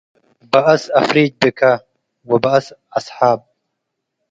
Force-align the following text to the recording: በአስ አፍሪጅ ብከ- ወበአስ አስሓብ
በአስ 0.51 0.83
አፍሪጅ 0.99 1.31
ብከ- 1.41 1.59
ወበአስ 2.29 2.65
አስሓብ 2.97 3.39